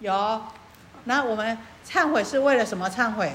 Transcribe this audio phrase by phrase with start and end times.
[0.00, 0.42] 有。
[1.04, 3.32] 那我们忏悔是为了什么忏悔？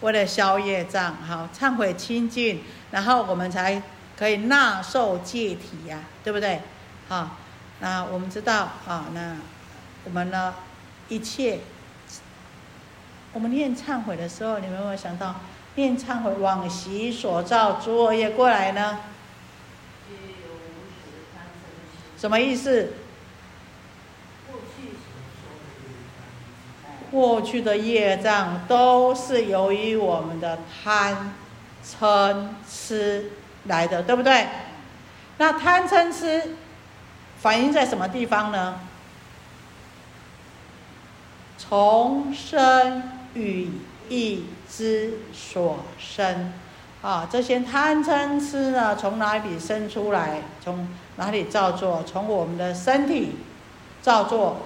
[0.00, 3.82] 为了消业障，好，忏悔清净，然后我们才
[4.16, 6.62] 可以纳受戒体呀，对不对？
[7.08, 7.36] 好，
[7.80, 9.36] 那我们知道啊，那
[10.04, 10.54] 我们呢，
[11.08, 11.58] 一切，
[13.34, 15.34] 我们念忏悔的时候，你们有没有想到，
[15.74, 19.00] 念忏悔往昔所造诸恶业过来呢？
[22.20, 22.92] 什么意思？
[27.10, 31.32] 过去的业障都是由于我们的贪、
[31.82, 33.32] 嗔、痴
[33.64, 34.46] 来的，对不对？
[35.38, 36.56] 那贪嗔痴
[37.40, 38.80] 反映在什么地方呢？
[41.56, 43.02] 从生
[43.34, 43.70] 与
[44.08, 46.52] 意之所生，
[47.02, 50.42] 啊，这些贪嗔痴呢，从哪里生出来？
[50.62, 50.86] 从
[51.20, 52.02] 哪里造作？
[52.06, 53.36] 从我们的身体
[54.00, 54.62] 造作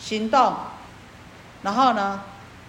[0.00, 0.52] 行动。
[1.62, 2.22] 然后呢，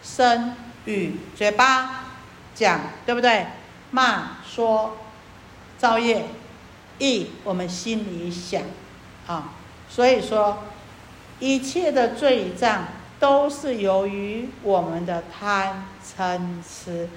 [0.04, 0.54] 身
[0.86, 2.06] 语嘴巴
[2.54, 3.48] 讲，对不对？
[3.90, 4.98] 骂说
[5.80, 6.26] 造业，
[7.00, 8.62] 意我们心里想，
[9.26, 9.54] 啊，
[9.90, 10.60] 所以说
[11.40, 12.86] 一切的罪障
[13.20, 17.10] 都是由于我们的贪嗔痴。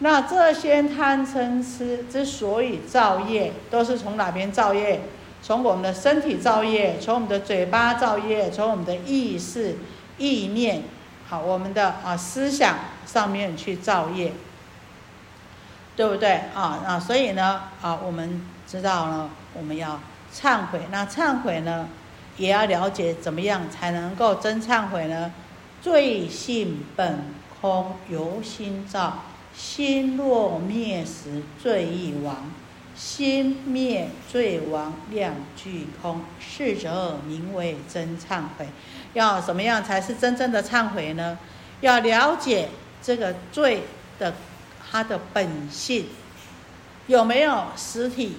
[0.00, 5.00] 那这些贪嗔痴之所以造业，都是从哪边造业？
[5.42, 9.76] 从我们的身体造业，从我们的嘴巴造业，从我们的意识
[10.18, 10.82] 意念。
[11.28, 14.32] 好，我们的啊思想上面去造业，
[15.96, 16.80] 对不对啊？
[16.84, 20.00] 那所以呢啊，我们知道呢，我们要
[20.32, 20.80] 忏悔。
[20.90, 21.88] 那忏悔呢，
[22.36, 25.32] 也要了解怎么样才能够真忏悔呢？
[25.82, 27.24] 罪性本
[27.60, 29.22] 空，由心造。
[29.52, 32.50] 心若灭时，罪亦亡。
[32.96, 36.22] 心灭罪亡，两俱空。
[36.40, 38.66] 是者名为真忏悔。
[39.12, 41.38] 要怎么样才是真正的忏悔呢？
[41.82, 42.70] 要了解
[43.02, 43.82] 这个罪
[44.18, 44.32] 的
[44.90, 46.06] 它的本性，
[47.06, 48.38] 有没有实体？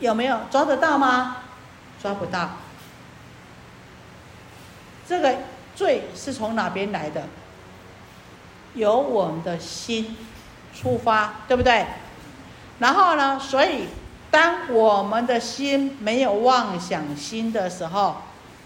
[0.00, 1.38] 有没有抓得到吗？
[2.02, 2.50] 抓不到。
[5.08, 5.36] 这个
[5.76, 7.24] 罪是从哪边来的？
[8.74, 10.16] 由我们的心
[10.74, 11.86] 出发，对不对？
[12.78, 13.38] 然后呢？
[13.38, 13.86] 所以
[14.30, 18.16] 当我们的心没有妄想心的时候，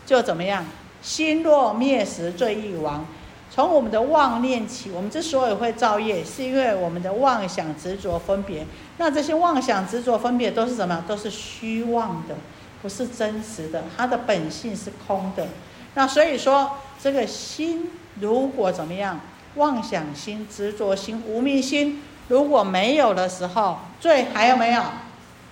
[0.04, 0.64] 就怎么样？
[1.00, 3.06] 心若灭时，罪亦亡。
[3.52, 8.66] 从我们的妄念起，我们之所以会造业，是因为我们的妄想执着分别。
[8.98, 11.04] 那这些妄想执着分别都是什么？
[11.06, 12.36] 都是虚妄的，
[12.82, 13.84] 不是真实的。
[13.96, 15.46] 它的本性是空的。
[15.94, 16.70] 那所以说，
[17.02, 17.90] 这个心
[18.20, 19.20] 如果怎么样？
[19.56, 22.00] 妄想心、执着心、无明心
[22.30, 24.82] 如果没有的时候，罪还有没有？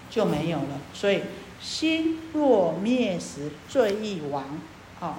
[0.09, 0.81] 就没有了。
[0.94, 1.22] 所以
[1.61, 4.44] 心若灭时，罪亦亡。
[5.00, 5.19] 好。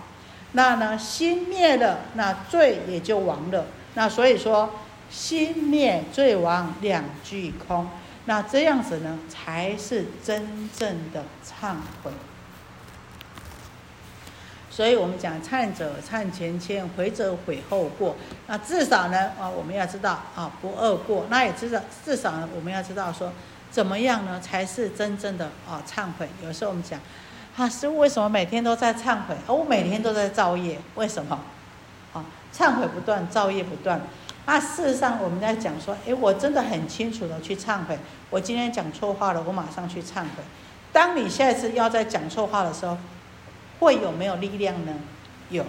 [0.54, 3.68] 那呢，心灭了，那罪也就亡了。
[3.94, 4.72] 那所以说，
[5.10, 7.88] 心灭罪亡两俱空。
[8.26, 12.12] 那这样子呢，才是真正的忏悔。
[14.80, 18.16] 所以我们讲忏者忏前愆，悔者悔后过。
[18.48, 21.26] 那至少呢，啊，我们要知道啊，不贰过。
[21.30, 23.30] 那也知道，至少呢，我们要知道说，
[23.70, 26.30] 怎么样呢，才是真正的啊忏悔。
[26.42, 26.98] 有时候我们讲。
[27.58, 29.36] 啊，师傅为什么每天都在忏悔？
[29.46, 31.38] 啊，我每天都在造业，为什么？
[32.14, 32.24] 啊，
[32.56, 34.00] 忏悔不断，造业不断。
[34.46, 38.00] 那，事实上我们在讲说，哎，我真的很清楚的去忏悔。
[38.30, 40.42] 我今天讲错话了，我马上去忏悔。
[40.94, 42.98] 当你下一次要再讲错话的时候，
[43.80, 44.94] 会有没有力量呢？
[45.50, 45.66] 有，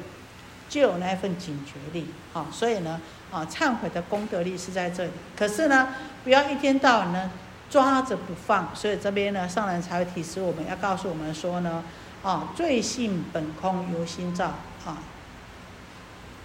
[0.68, 2.08] 就有那一份警觉力。
[2.32, 3.00] 好，所以呢，
[3.30, 5.10] 啊，忏悔的功德力是在这里。
[5.36, 5.94] 可是呢，
[6.24, 7.30] 不要一天到晚呢。
[7.70, 11.84] 抓着不放，所以这边呢，上人才会提示我们要告诉我们说呢，
[12.20, 14.46] 啊，罪性本空，由心造
[14.84, 14.98] 啊。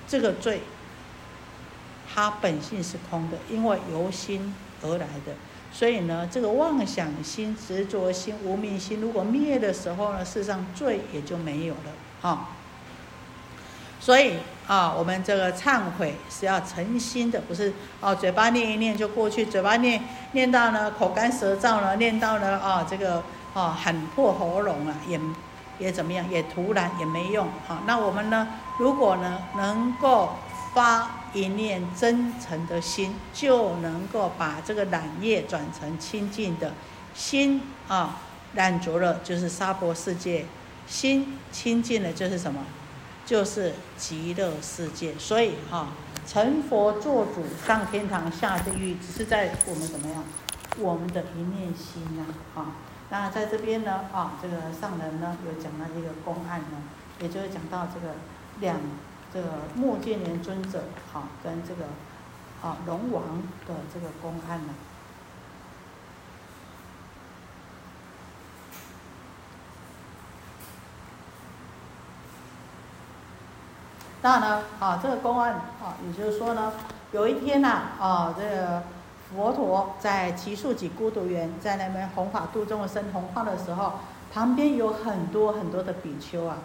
[0.08, 0.62] 这个罪，
[2.14, 4.54] 它本性是空的，因为由心
[4.86, 5.34] 而来的，
[5.72, 12.50] 所以呢，这个妄想心、执着心、无明心，如果灭的时候呢，事实上罪也就没有了啊。
[14.00, 14.34] 所以
[14.68, 20.00] 啊，我们这个忏悔是要诚心的，不是哦，嘴巴念一念就过去，嘴巴念
[20.34, 23.24] 念到呢口干舌燥了，念到呢啊这个
[23.56, 25.20] 啊喊破喉咙了，也
[25.80, 27.82] 也怎么样，也突然也没用啊。
[27.88, 28.48] 那我们呢，
[28.78, 30.36] 如果呢能够
[30.74, 36.74] 发一念真诚的心，就能够把这个染业转成清净的
[37.14, 37.62] 心。
[37.88, 38.18] 啊，
[38.56, 40.46] 染浊了就是娑婆世界，
[40.88, 42.64] 心清净了就是什么？
[43.26, 45.88] 就是极乐世界，所以哈，
[46.28, 50.24] 成佛做主上天堂下地狱，只是在我们怎么样，
[50.78, 52.24] 我们的一念心呐，
[52.54, 52.76] 啊，
[53.10, 56.78] 那在这边呢，啊，这个上人呢有讲到一个公案呢，
[57.20, 58.14] 也就是讲到这个
[58.60, 58.78] 两
[59.36, 61.84] 这个目犍连尊者，好，跟这个
[62.62, 63.22] 啊龙王
[63.68, 64.74] 的这个公案呢。
[74.22, 76.72] 那呢，啊，这个公案啊，也就是说呢，
[77.12, 78.84] 有一天呐，啊，这个
[79.36, 84.00] 佛陀在奇树几孤独园，在那边弘法度众生弘化的时候，
[84.34, 86.60] 旁边有很多很多的比丘啊。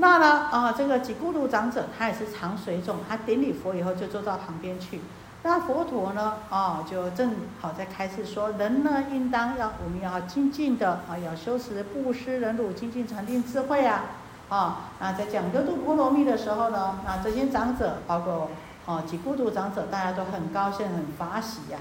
[0.00, 5.00] 那呢，啊，这个几孤独长者他也是常随众，他顶礼佛以后就坐到旁边去。
[5.42, 14.02] 那佛陀呢，啊，就正好在开示说，人呢应当要我们要精进的啊，要修持布施、忍辱、精进、禅定、智慧啊。
[14.48, 18.50] 啊，那在讲六度波罗蜜的时候呢，那这些长者，包括
[18.86, 21.78] 哦几孤独长者，大家都很高兴、很发喜呀。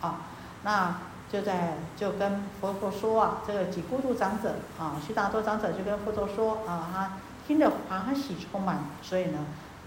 [0.00, 0.20] 啊，
[0.62, 0.94] 那
[1.32, 7.12] 就在就跟佛陀说啊，这个几孤独长者啊，须达多长者就跟佛陀说啊，他
[7.46, 9.38] 听得欢喜充满，所以呢，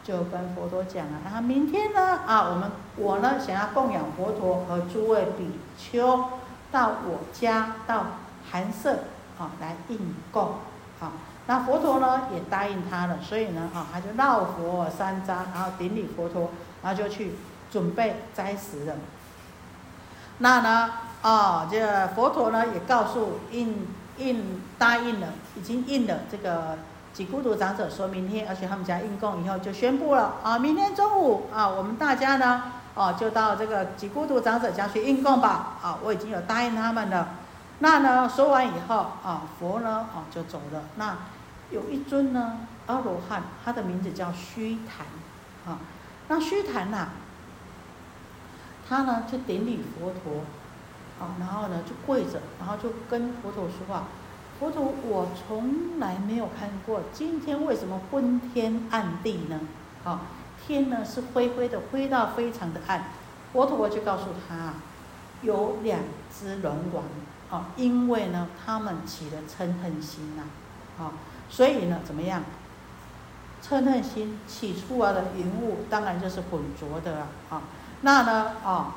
[0.04, 6.26] 就跟佛陀讲了，那明天呢，啊，我们我呢想要供养佛陀和诸位比丘
[6.72, 8.06] 到我家到
[8.52, 9.06] 寒舍
[9.40, 10.56] 啊来应供，
[11.00, 11.12] 啊。
[11.48, 16.50] 那佛陀呢也答应他了，所以呢，啊，他就绕佛三匝，然后顶礼佛陀，
[16.82, 17.34] 然后就去
[17.72, 18.96] 准备斋食了。
[20.40, 20.92] 那呢，
[21.22, 23.88] 啊，这佛陀呢也告诉应
[24.18, 26.80] 应答应了，已经应了这个
[27.16, 32.64] 几孤独长者，说明天要去他们家应供以后，就宣布了啊，明天中午啊，我们大家呢，
[32.94, 35.78] 啊，就到这个几孤独长者家去应供吧。
[35.82, 37.30] 啊，我已经有答应他们了。
[37.80, 40.82] 那呢，说完以后，啊，佛呢，啊，就走了。
[40.98, 41.18] 那
[41.72, 42.58] 有一尊呢，
[42.88, 45.08] 阿罗汉，他的名字叫须檀，
[45.66, 45.80] 啊，
[46.28, 47.08] 那须檀呐，
[48.90, 50.42] 他呢就顶礼佛陀，
[51.26, 54.04] 啊，然后呢就跪着，然后就跟佛陀说话，
[54.60, 59.60] 佛陀，我从来没有看过，今天为什么昏天暗地呢？
[60.04, 60.22] 啊，
[60.66, 63.06] 天呢是灰灰的，灰到非常的暗，
[63.52, 64.74] 佛陀就告诉他，
[65.42, 66.00] 有两
[66.34, 67.04] 只龙王，
[67.60, 70.44] 啊，因为呢他们起了嗔恨心呐，
[71.04, 71.12] 啊。
[71.50, 72.42] 所以呢，怎么样？
[73.62, 77.62] 嗔恨心起出来的云雾，当然就是浑浊的了啊。
[78.02, 78.96] 那呢，啊，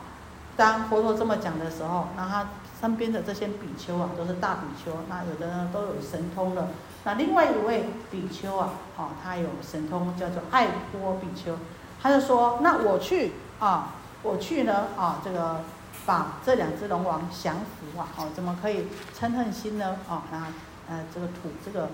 [0.56, 2.48] 当佛陀这么讲的时候，那他
[2.80, 4.92] 身边的这些比丘啊，都是大比丘。
[5.08, 6.68] 那有的呢都有神通了。
[7.04, 11.56] 那另外一位比丘啊，哦，他有神通，叫做爱波比丘。
[12.02, 15.60] 他就说：“那我去啊，我去呢啊，这个
[16.06, 18.86] 把这两只龙王降服啊，哦，怎么可以
[19.18, 19.96] 嗔恨心呢？
[20.08, 20.46] 哦，那
[20.88, 21.88] 呃，这个土这个。”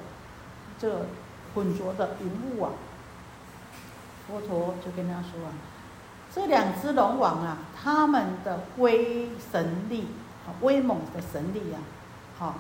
[0.76, 1.06] 这个
[1.54, 2.28] 浑浊的云
[2.58, 2.72] 雾啊，
[4.26, 5.54] 佛陀就跟他说啊，
[6.34, 10.08] 这两只龙王啊，他们的威神力
[10.60, 11.78] 威猛的神力啊，
[12.38, 12.54] 好，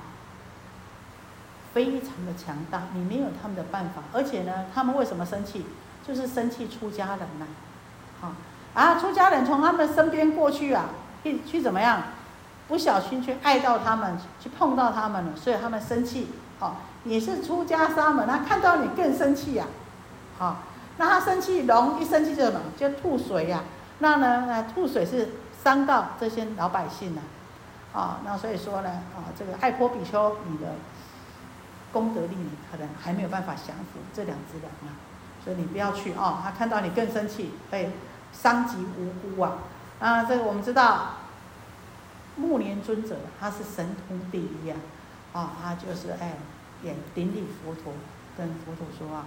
[1.72, 4.02] 非常的强大，你没有他们的办法。
[4.12, 5.66] 而且呢，他们为什么生气？
[6.06, 7.46] 就是生气出家人呐，
[8.20, 8.32] 好，
[8.74, 10.86] 啊，出家人从他们身边过去啊，
[11.22, 12.02] 去去怎么样？
[12.68, 16.28] 不小心去爱到他们，去碰到他们了，所以他们生气，
[16.58, 16.76] 好。
[17.06, 19.66] 你是出家沙门，他看到你更生气呀，
[20.38, 20.56] 好，
[20.96, 22.60] 那他生气，龙一生气就什么？
[22.78, 23.62] 就吐水呀。
[23.98, 25.32] 那呢，那吐水是
[25.62, 27.24] 伤到这些老百姓了，啊，
[27.94, 30.74] 啊那所以说呢，啊，这个爱坡比丘，你的
[31.92, 32.36] 功德力
[32.70, 34.92] 可能还没有办法降服这两只狼啊，
[35.42, 37.90] 所以你不要去啊，他看到你更生气，会
[38.32, 39.58] 伤及无辜啊。
[40.00, 41.12] 啊，这个我们知道，
[42.36, 44.76] 木莲尊者他是神通第一啊，
[45.32, 46.34] 啊，他就是哎。
[46.82, 47.94] 也顶礼佛陀，
[48.36, 49.24] 跟佛陀说啊，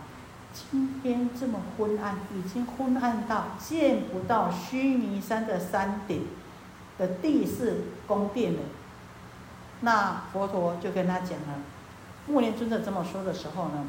[0.53, 6.27] 今天这么昏暗，已经昏暗到见不到须弥山的山顶
[6.97, 8.59] 的地势宫殿了。
[9.81, 11.59] 那佛陀就跟他讲了，
[12.25, 13.85] 木莲尊者这么说的时候呢，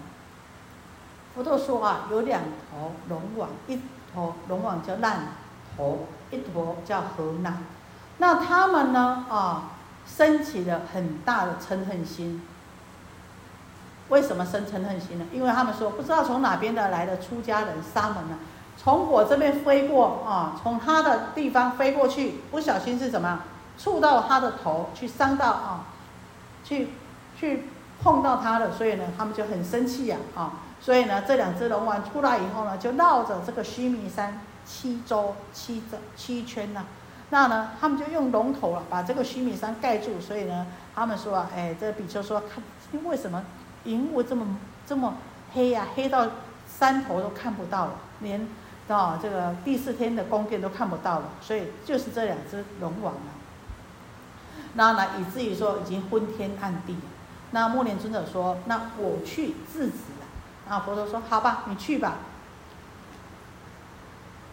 [1.35, 3.81] 佛陀说啊，有两头龙王，一
[4.15, 5.29] 头龙王叫烂
[5.77, 7.65] 头，一头叫河南。
[8.19, 9.71] 那他们呢啊，
[10.07, 12.43] 升起了很大的嗔恨心。
[14.09, 15.27] 为什么生嗔恨心呢？
[15.33, 18.39] 因为他们说不知道从哪边的来的出家人沙门呢，
[18.83, 23.41] 从我这边飞过啊，从他的地方飞过去，不小心是什么？
[23.77, 25.85] 触到他的头，去伤到啊，
[26.65, 26.91] 去
[27.39, 27.65] 去
[28.03, 36.85] 碰到他的，所以呢，他们就很生气呀啊，所以呢，这两只龙王出来以后呢，就绕着这个须弥山七周七周七圈呐，
[37.31, 42.63] 那呢，他们就用龙头啊把这个须弥山盖住，所以呢，他们说啊，哎，这比丘说看
[43.05, 43.43] 为什么？
[43.85, 44.45] 云雾这么
[44.87, 45.15] 这么
[45.55, 46.27] 黑呀，黑到
[46.67, 48.47] 山头都看不到了，连
[48.97, 53.37] 啊这个第四天的宫殿都看不到了，所以就是这两只龙王啊。
[54.75, 56.97] 那来，以至于说已经昏天暗地。
[57.51, 60.27] 那木莲尊者说：“那我去制止了。”
[60.69, 62.17] 然后佛陀说：“好吧，你去吧。”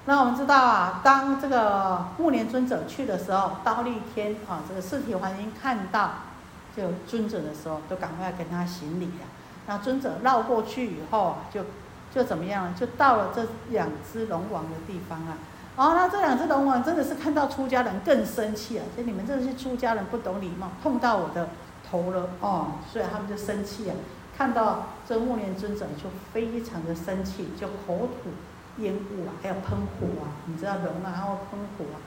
[0.08, 6.12] 那我们知道啊，当这个木莲尊者去的时候，刀立天啊，这个四体环音看到
[6.76, 9.26] 这个尊者的时候，都赶快跟他行礼了。
[9.68, 11.66] 那尊者绕过去以后啊，就
[12.16, 12.74] 就怎么样？
[12.74, 15.38] 就到了这两只龙王的地方啊。
[15.76, 18.86] 哦，那这两只龙王真的是看到出家人更生气啊！
[18.96, 21.50] 就你们这些出家人不懂礼貌，碰到我的
[21.92, 23.96] 头了哦，所以他们就生气啊。
[24.38, 28.30] 看到这木莲尊者就非常的生气，就口吐
[28.82, 30.32] 烟雾啊，还有喷火啊。
[30.46, 32.00] 你知道龙啊，还会喷火啊。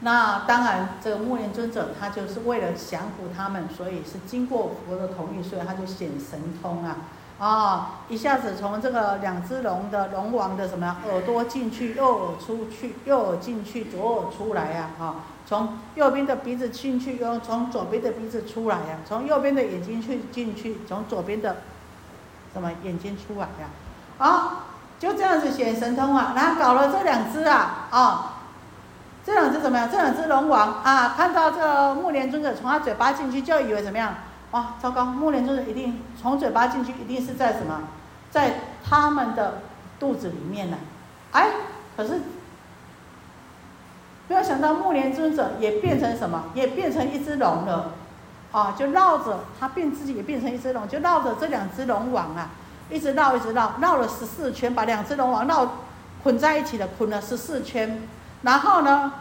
[0.00, 6.96] 那当然，这个木莲尊者他就是为了降服他们，所以是经过佛的同意，所以他就显神通啊。
[7.38, 8.00] 啊！
[8.08, 14.90] 一下子从这个两只龙的龙王的什么耳朵进去，右耳出去，右耳进去，左耳出来呀！
[14.98, 15.14] 啊，
[15.46, 18.98] 从右边的鼻子进去，又从左边的鼻子出来呀！
[19.06, 21.58] 从右边的眼睛去进去，从左边的
[22.52, 23.68] 什么眼睛出来呀？
[24.18, 24.64] 啊，
[24.98, 26.32] 就这样子显神通啊！
[26.34, 28.34] 然后搞了这两只啊，啊，
[29.24, 29.88] 这两只怎么样？
[29.88, 34.12] 这两只龙王啊，看到这个木莲尊者从他嘴巴进去，就以为怎么样？
[34.52, 35.04] 哇，糟糕！
[35.04, 37.82] 木莲尊者一定从嘴巴进去，一定是在什么，
[38.30, 39.60] 在他们的
[40.00, 40.78] 肚子里面呢？
[41.32, 41.50] 哎，
[41.94, 42.22] 可是
[44.26, 46.44] 没有想到木莲尊者也变成什么？
[46.54, 47.92] 也变成一只龙了，
[48.50, 52.48] 啊，就绕着他变自己也变成一只龙，就绕着这两只龙王啊，
[52.88, 55.74] 一直绕一直绕，绕了十四圈，把两只龙王绕
[56.22, 58.00] 捆在一起的，捆了十四圈，
[58.40, 59.12] 然后呢，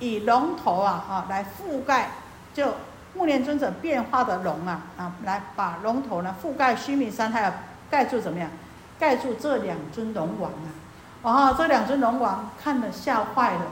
[0.00, 2.10] 以龙头啊啊来覆盖，
[2.52, 2.66] 就。
[3.14, 7.52] 木莲尊者变化的龙啊啊，来把龙头呢覆盖须弥山，还有
[7.90, 8.48] 盖住怎么样？
[8.98, 10.70] 盖住这两尊龙王啊！
[11.22, 13.62] 哦，这两尊龙王看了吓坏了，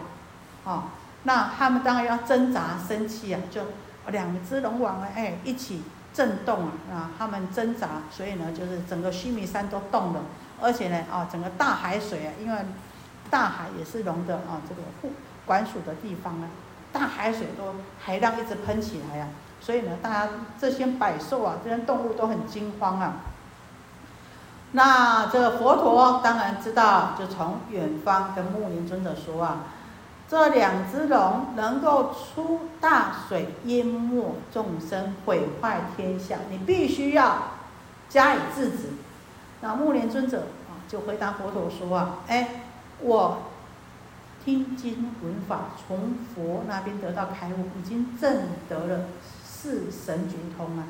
[0.64, 0.84] 哦，
[1.22, 3.62] 那他们当然要挣扎生气啊，就
[4.08, 10.20] 两只龙王呢，哎，一起震动啊啊，他们挣扎，所以呢，就是整个须弥山都动了，
[10.60, 12.58] 而且呢，啊，整个大海水啊，因为
[13.30, 15.12] 大海也是龙的啊这个护
[15.46, 16.48] 管属的地方啊。
[16.92, 19.28] 大海水都海浪一直喷起来呀，
[19.60, 20.28] 所以呢，大家
[20.58, 23.14] 这些百兽啊，这些动物都很惊慌啊。
[24.72, 29.58] 那这个佛陀当然知道，就从远方跟木林尊者说啊，
[30.28, 37.38] 这两只龙能够出大水淹没众生，毁坏天下，你必须要
[38.08, 38.88] 加以制止。
[39.60, 42.62] 那木莲尊者啊，就回答佛陀说啊，哎，
[43.00, 43.38] 我。
[44.44, 49.04] 听经闻法，从佛那边得到开悟，已经证得了
[49.44, 50.84] 四神觉通啊。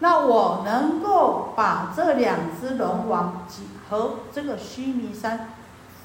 [0.00, 5.50] 那我能够把这两只龙王及和这个须弥山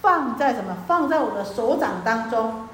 [0.01, 0.77] 放在什么？
[0.87, 2.67] 放在我的手掌当中，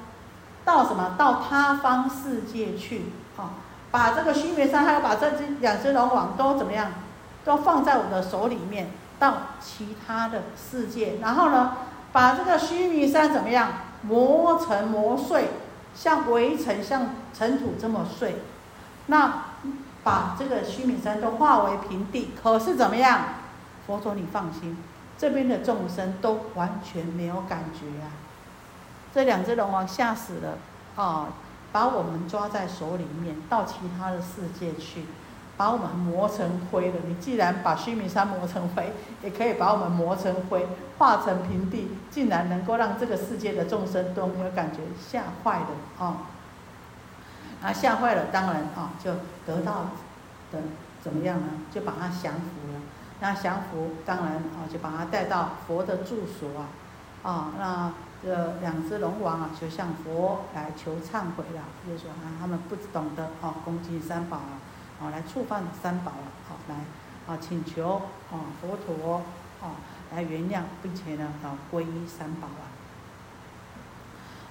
[0.64, 1.14] 到什么？
[1.18, 3.06] 到他方世界去
[3.36, 3.54] 啊！
[3.90, 6.92] 把这个须弥山还有把这只两只龙王都怎么样？
[7.44, 11.18] 都放在我的手里面，到其他的世界。
[11.22, 11.76] 然后呢，
[12.12, 13.68] 把这个须弥山怎么样？
[14.02, 15.48] 磨成磨碎，
[15.94, 18.36] 像围城、像尘土这么碎，
[19.06, 19.44] 那
[20.02, 22.30] 把这个须弥山都化为平地。
[22.42, 23.20] 可是怎么样？
[23.86, 24.76] 佛陀，你放心，
[25.16, 28.10] 这边的众生都完全没有感觉啊。
[29.14, 30.58] 这两只龙王吓死了
[30.96, 31.28] 啊，
[31.72, 35.06] 把我们抓在手里面，到其他的世界去。
[35.58, 36.96] 把我们磨成灰了。
[37.06, 40.66] 你既然把须弥山磨成灰，也可以把我们磨成灰，
[40.98, 45.66] 化成平地，竟然能够让这个世界的众生都没有感觉，吓坏了
[45.98, 46.26] 啊！
[47.62, 49.12] 啊，吓坏了，当然啊，就
[49.46, 49.90] 得到
[50.52, 50.60] 的
[51.02, 51.46] 怎么样呢？
[51.72, 52.80] 就把他降服了。
[53.20, 56.68] 那降服，当然啊，就把他带到佛的住所啊。
[57.22, 64.56] 啊，那这两只龙王啊，就向佛来求忏悔了，就说啊，他们不懂得啊，恭敬三宝啊。
[64.98, 66.74] 啊，来触犯三宝了，好来，
[67.26, 69.22] 啊，请求啊佛陀
[69.60, 69.76] 啊
[70.14, 72.70] 来原谅，并且呢啊皈依三宝啊。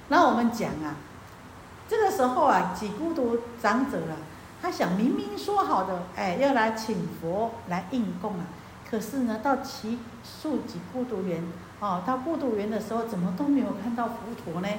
[0.09, 0.95] 那我们讲啊，
[1.87, 4.15] 这个时候啊，几孤独长者啊，
[4.61, 8.45] 他想明明说好的，哎，要来请佛来应供啊，
[8.89, 11.43] 可是呢，到其数几孤独园，
[11.79, 14.69] 哦，到孤独园的时候，怎么都没有看到佛陀呢？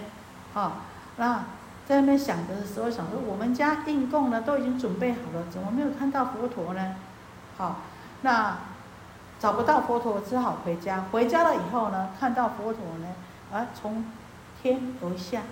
[0.55, 0.83] 啊，
[1.17, 1.45] 那。
[1.89, 6.97] 在那边想的时候，想说我们家应供呢都已经准备好了，怎么没有看到佛陀呢？
[7.57, 7.77] 好，
[8.23, 8.59] 那
[9.39, 11.05] 找不到佛陀，只好回家。
[11.13, 13.07] 回家了以后呢，看到佛陀呢，
[13.53, 14.05] 啊，从
[14.63, 15.43] 天而下。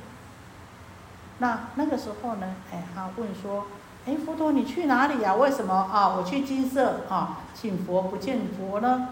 [1.39, 3.67] 那那个时候呢，哎，他问说，
[4.07, 5.35] 哎，佛陀你去哪里呀？
[5.35, 6.09] 为什么啊？
[6.17, 9.09] 我去金色啊，请佛不见佛呢？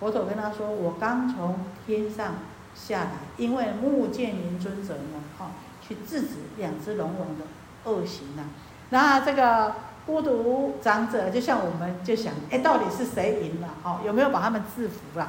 [0.00, 2.34] 佛陀跟他说，我刚从天上
[2.74, 5.46] 下来，因为目犍连尊者呢，哈。
[5.86, 7.44] 去制止两只龙王的
[7.84, 8.48] 恶行啊。
[8.88, 9.74] 那这个
[10.06, 13.68] 孤独长者，就像我们就想，哎，到底是谁赢了？
[13.82, 15.28] 哦，有没有把他们制服了？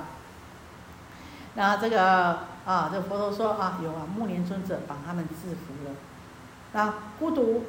[1.56, 5.96] 那这个啊，这佛陀说啊，有啊，木莲尊者把他们制服了。
[6.74, 7.64] 那孤独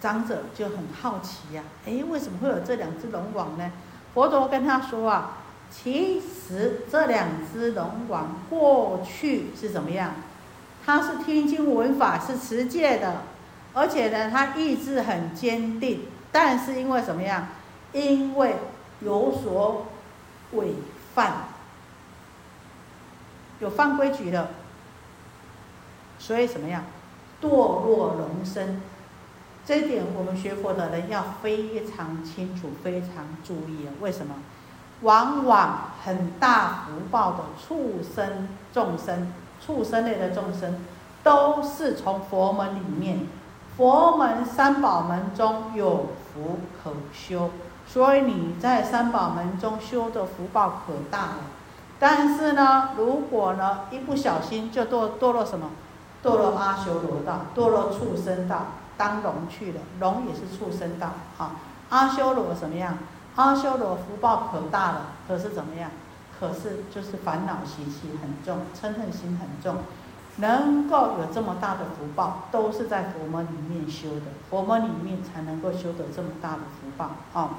[0.00, 3.70] 长者就很好奇呀，哎，为什么会有这两只龙王呢？
[4.14, 5.38] 佛陀跟他说啊，
[5.70, 10.14] 其实这两只龙王过去是怎么样？
[10.84, 13.22] 他是听经闻法，是持戒的，
[13.78, 16.00] 而且呢，他意志很坚定，
[16.32, 17.46] 但是因为什么样？
[17.92, 18.56] 因为
[19.00, 19.86] 有所
[20.52, 20.74] 违
[21.14, 21.32] 犯。
[23.60, 24.50] 有犯规矩的，
[26.18, 26.84] 所以怎么样，
[27.40, 27.48] 堕
[27.84, 28.80] 落龙身，
[29.64, 33.88] 这一点我们学佛的人要非常清楚、非常注意！
[34.00, 34.34] 为什么？
[35.02, 39.32] 往往很大福报的畜生众生、
[39.64, 40.84] 畜生类的众生，
[41.22, 43.26] 都是从佛门里面，
[43.78, 47.50] 佛门三宝门中有福可修，
[47.86, 51.36] 所以你在三宝门中修的福报可大了。
[52.00, 55.70] 但是呢，如果呢一不小心就堕堕落什么，
[56.24, 58.66] 堕落阿修罗道，堕落畜生道，
[58.96, 61.52] 当龙去了，龙也是畜生道，哈，
[61.90, 62.98] 阿修罗什么样？
[63.36, 65.88] 阿修罗福报可大了，可是怎么样？
[66.40, 69.82] 可是就是烦恼习气很重，嗔恨心很重，
[70.38, 77.58] 能够有这么大的福报，都是在佛门里面修的，佛门里面才能够修得这么大的福报啊。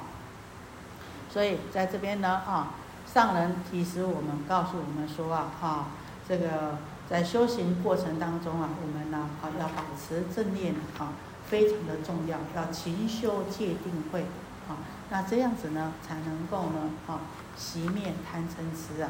[1.32, 2.74] 所以在这边呢，啊。
[3.12, 5.88] 上人提示我们，告诉我们说啊，哈，
[6.28, 6.78] 这个
[7.10, 11.14] 在修行过程当中啊，我们呢，啊，要保持正念啊，
[11.48, 14.28] 非常的重要，要勤修戒定慧，
[14.68, 14.78] 啊，
[15.10, 17.22] 那这样子呢，才能够呢，啊，
[17.58, 19.10] 熄灭贪嗔痴啊。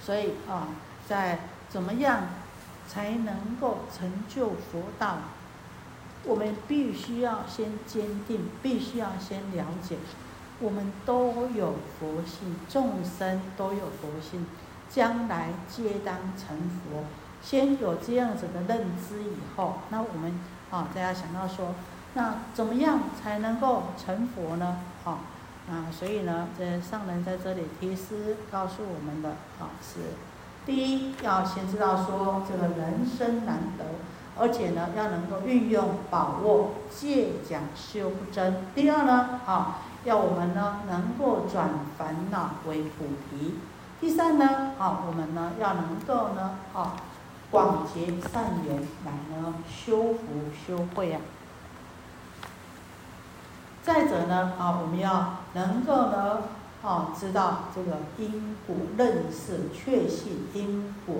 [0.00, 0.68] 所以啊，
[1.08, 2.24] 在怎么样
[2.88, 5.18] 才能够成就佛道，
[6.24, 9.96] 我们必须要先坚定，必须要先了解。
[10.60, 14.46] 我们都有佛性，众生都有佛性，
[14.88, 17.04] 将来皆当成佛。
[17.42, 20.38] 先有这样子的认知以后，那我们
[20.70, 21.74] 啊，大家想到说，
[22.14, 24.78] 那怎么样才能够成佛呢？
[25.04, 25.18] 啊，
[25.68, 29.98] 那所以呢，这上人在这里提示告诉我们的啊，是
[30.64, 33.84] 第一要先知道说，这个人生难得，
[34.38, 38.66] 而且呢，要能够运用把握，借讲修真。
[38.74, 39.78] 第二呢，啊。
[40.04, 43.54] 要我们呢能够转烦恼为菩提。
[44.00, 46.96] 第三呢，啊，我们呢要能够呢，啊，
[47.52, 50.18] 广结善缘来呢修福
[50.66, 51.20] 修慧啊。
[53.84, 56.38] 再者呢，啊，我们要能够呢，
[56.82, 61.16] 啊，知道这个因果，认识确信因果，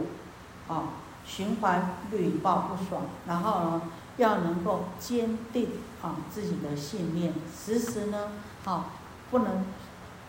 [0.69, 0.89] 啊，
[1.25, 3.83] 循环屡报不爽，然后呢，
[4.17, 5.69] 要能够坚定
[6.03, 8.29] 啊自己的信念，时时呢。
[8.65, 8.91] 好，
[9.31, 9.65] 不能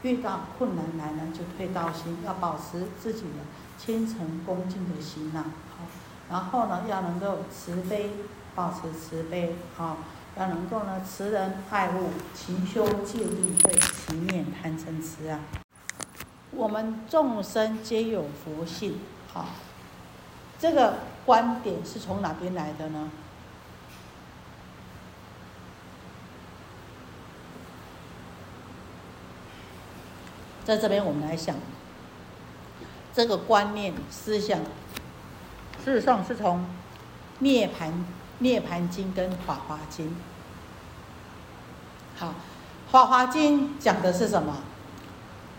[0.03, 3.39] 遇到困难来呢就退道心，要保持自己的
[3.77, 5.45] 虔诚恭敬的心呐。
[5.77, 5.85] 好，
[6.29, 8.11] 然后呢，要能够慈悲，
[8.53, 9.55] 保持慈悲。
[9.75, 9.97] 好，
[10.35, 13.71] 要能够呢，慈人爱物，勤修戒律慧，
[14.07, 15.39] 勤念贪嗔痴啊。
[16.51, 18.99] 我们众生皆有佛性。
[19.31, 19.49] 好，
[20.59, 23.11] 这个观点是从哪边来的呢？
[30.65, 31.57] 在这边，我们来想
[33.13, 34.59] 这个观念思想，
[35.83, 36.59] 事实上是从
[37.39, 38.05] 《涅盘
[38.43, 40.08] 涅盘经》跟《法华经》。
[42.17, 42.27] 好，
[42.91, 44.58] 《法华经》讲的是什么？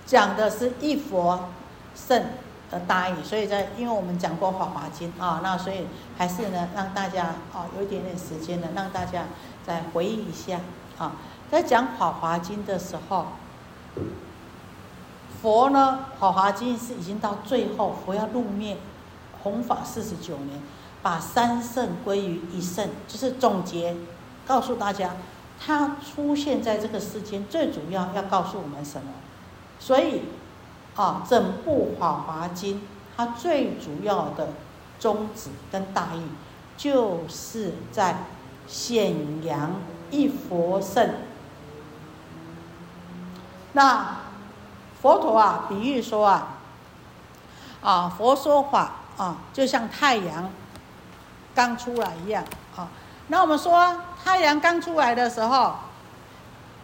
[0.07, 1.49] 讲的是一佛
[1.97, 2.25] 圣
[2.71, 3.15] 的大义。
[3.25, 5.87] 所以在因为我们讲过《法华经》啊，那所以
[6.19, 9.25] 还是呢，让大家啊有一点点时间呢，让大家
[9.67, 10.61] 再回忆一下
[10.99, 11.13] 啊，
[11.51, 13.27] 在讲《法华经》的时候。
[15.43, 18.79] 佛呢，《法华经》是已经到最后，佛要入灭，
[19.43, 20.59] 弘法四十九年，
[21.05, 23.95] 把三圣归于一圣，就是总结，
[24.47, 25.11] 告诉大家，
[25.65, 29.13] 他出现在这个世间，最主要要告诉我们什么？
[29.79, 30.23] 所以，
[30.97, 32.77] 啊，整部《法华经》
[33.17, 34.49] 它最主要的
[34.99, 36.23] 宗旨跟大意，
[36.77, 38.25] 就是在
[38.67, 39.73] 显扬
[40.11, 41.11] 一佛圣。
[43.75, 44.17] 那。
[45.03, 46.57] 佛陀啊，比喻说啊，
[47.83, 50.49] 啊，佛说法啊，就像太阳
[51.55, 52.45] 刚出来一样
[52.77, 52.89] 啊。
[53.29, 55.75] 那我们说太阳刚出来的时候，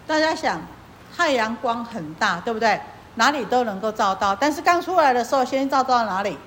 [0.07, 0.61] 大家想，
[1.17, 2.81] 太阳光很大，对不对？
[3.17, 4.35] 哪里都能够照到。
[4.35, 6.39] 但是刚出来的时候，先照到哪里？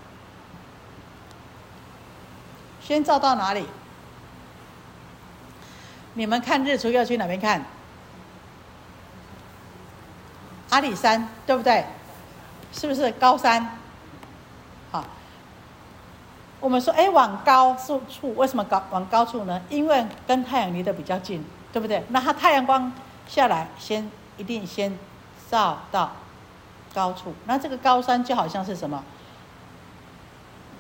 [2.82, 3.68] 先照到哪里？
[6.14, 7.64] 你们看日出要去哪边看？
[10.70, 11.86] 阿里山，对不对？
[12.72, 13.78] 是不是高山？
[16.64, 19.62] 我们说，哎，往高处处，为什么高往高处呢？
[19.68, 22.02] 因为跟太阳离得比较近，对不对？
[22.08, 22.90] 那它太阳光
[23.28, 24.98] 下来，先一定先
[25.52, 26.14] 照到
[26.94, 27.34] 高处。
[27.48, 29.04] 那这个高山就好像是什么？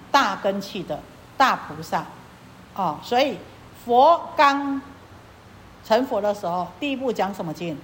[0.09, 1.01] 大根器的
[1.35, 2.05] 大菩萨，
[2.75, 3.37] 哦，所以
[3.83, 4.81] 佛刚
[5.83, 7.77] 成佛的时候，第一步讲什么经？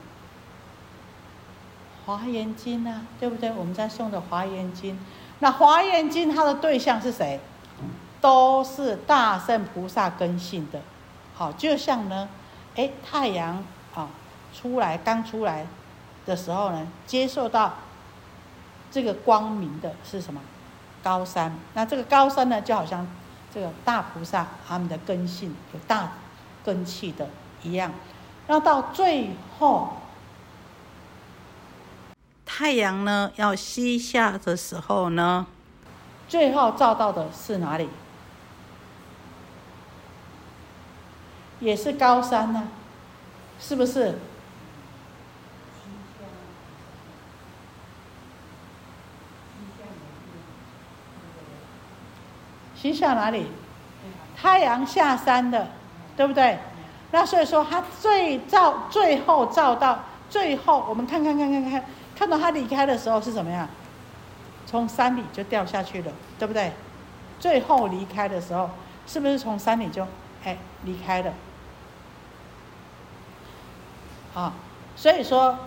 [2.05, 3.51] 华严经啊，对不对？
[3.51, 4.97] 我们在诵的华严经，
[5.39, 7.41] 那华严经它的对象是谁？
[8.21, 10.81] 都是大圣菩萨根性的。
[11.35, 12.27] 好，就像呢，
[12.75, 13.63] 哎，太阳
[13.95, 14.07] 啊
[14.53, 15.65] 出来刚出来
[16.25, 17.75] 的时候呢，接受到
[18.91, 20.41] 这个光明的是什么？
[21.01, 21.55] 高山。
[21.73, 23.07] 那这个高山呢，就好像
[23.53, 26.11] 这个大菩萨他们的根性有大
[26.65, 27.27] 根气的
[27.63, 27.91] 一样。
[28.47, 29.93] 那到最后。
[32.45, 35.47] 太阳呢要西下的时候呢，
[36.27, 37.87] 最后照到的是哪里？
[41.59, 42.67] 也是高山呢，
[43.59, 44.17] 是不是？
[52.75, 53.47] 西下哪里？
[54.37, 55.67] 太阳下山的，
[56.15, 56.57] 对不对？
[57.11, 61.83] 那所以说，它最照最后照到最后，我们看看看看看。
[62.15, 63.67] 看到他离开的时候是怎么样？
[64.65, 66.71] 从山里就掉下去了，对不对？
[67.39, 68.69] 最后离开的时候，
[69.07, 70.05] 是不是从山里就
[70.43, 71.33] 哎离开了？
[74.39, 74.53] 啊，
[74.95, 75.57] 所以说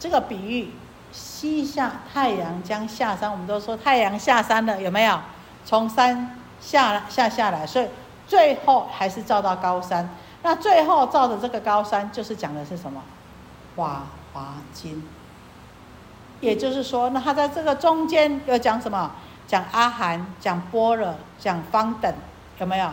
[0.00, 0.72] 这个比喻，
[1.12, 5.20] 西下太阳将下山，我们都说太阳下山了，有没有？
[5.64, 7.88] 从山下下下来，所以
[8.26, 10.08] 最后还是照到高山。
[10.42, 13.00] 那最后照的这个高山，就是讲的是什么？
[13.76, 15.04] 华华经。
[16.40, 19.12] 也就是说，那他在这个中间又讲什么？
[19.46, 22.12] 讲阿含，讲般若，讲方等，
[22.58, 22.90] 有没有？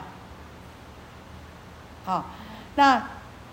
[2.05, 2.25] 好，
[2.75, 3.01] 那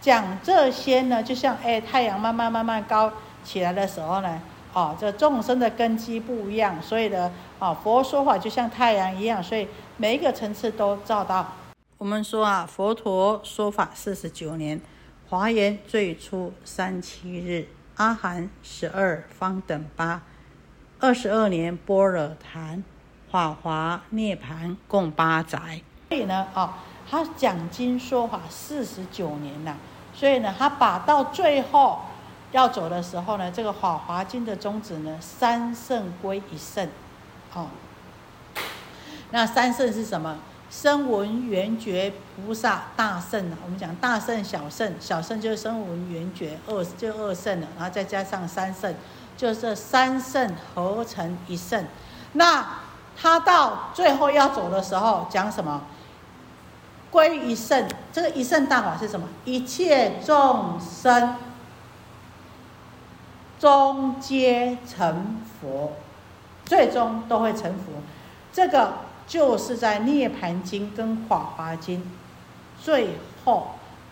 [0.04, 3.10] 讲这些呢，就像哎，太阳慢慢慢慢高
[3.42, 4.38] 起来的时候呢，
[4.74, 11.50] 哦，这众生的根基不一样，所以呢，哦，佛说法就像太阳一样，所以每一个层次都照到。
[11.96, 14.78] 我们说啊，佛陀说法四十九年，
[15.30, 17.66] 华严最初三七日。
[17.96, 20.20] 阿含十二方等八，
[21.00, 22.84] 二十二年般若谈，
[23.30, 25.80] 法华涅盘共八载。
[26.10, 26.74] 所以呢，哦，
[27.08, 29.74] 他讲经说法四十九年了。
[30.14, 32.00] 所以呢，他把到最后
[32.52, 36.88] 要走的时候呢，这个法华经的宗旨呢，三圣归一圣，
[37.52, 37.66] 哦，
[39.30, 40.36] 那三圣是什么？
[40.70, 48.92] 声闻缘觉菩萨大圣我们讲大圣小圣，小圣就是声闻缘觉二就二圣了，然后再加上三圣，
[49.36, 51.84] 就是三圣合成一圣。
[52.32, 52.66] 那
[53.16, 55.80] 他到最后要走的时候讲什么？
[57.14, 59.28] 归一圣，这个一圣大法是什么？
[59.44, 61.36] 一切众生
[63.60, 65.92] 终皆成佛，
[66.64, 67.92] 最终都会成佛。
[68.52, 68.92] 这个。
[69.26, 71.98] 就是在《涅盘经》跟《法华经》
[72.78, 73.70] 最后，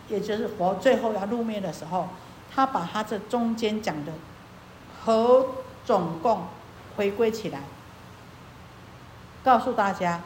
[0.09, 2.09] 也就是佛最后要入灭的时候，
[2.51, 4.13] 他把他这中间讲的
[5.05, 5.49] 和
[5.85, 6.47] 总共
[6.97, 7.61] 回归起来，
[9.45, 10.23] 告诉大家，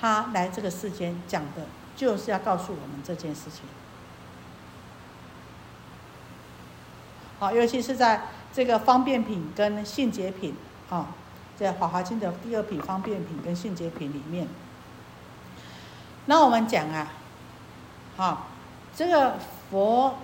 [0.00, 1.62] 他来这个世间讲的
[1.96, 3.62] 就是要告诉我们这件事情。
[7.38, 10.54] 好，尤其是在这个方便品跟性解品
[10.90, 11.08] 啊。
[11.54, 14.48] 在《法华经》的第二品方便品跟性解品里面，
[16.26, 17.12] 那我们讲啊，
[18.16, 18.48] 好，
[18.96, 19.36] 这个
[19.70, 20.18] 佛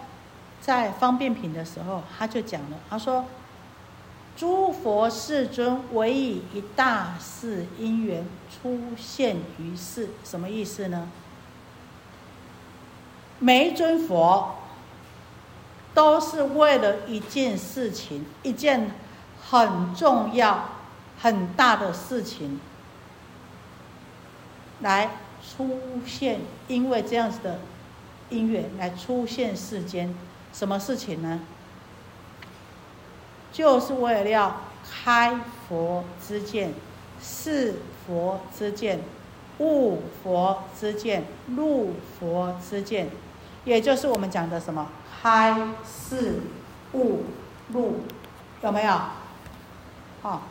[0.61, 3.26] 在方便品的时候，他就讲了，他说
[4.37, 11.09] ：“诸佛世尊唯以一大事因缘出现于世，什么意思呢？
[13.38, 14.57] 每一尊佛
[15.94, 18.90] 都是为了一件事情，一件
[19.51, 20.70] 很重要。”
[21.20, 22.61] 很大的事情
[24.83, 25.11] 来
[25.42, 27.59] 出现，因为这样子的
[28.31, 30.14] 因缘来出现世间，
[30.53, 31.40] 什么事情呢？
[33.53, 36.72] 就是为了要开佛之见、
[37.20, 37.74] 示
[38.07, 39.01] 佛之见、
[39.59, 43.11] 悟佛之见、入佛之见，
[43.68, 44.88] 也就是我们讲的什么
[45.20, 45.54] 开、
[45.85, 46.40] 示、
[46.94, 47.24] 悟、
[47.70, 48.00] 入，
[48.62, 48.92] 有没有？
[50.22, 50.42] 好。